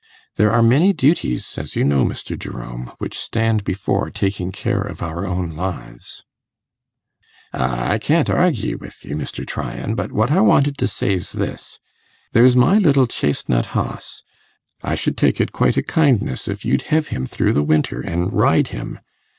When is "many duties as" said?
0.63-1.75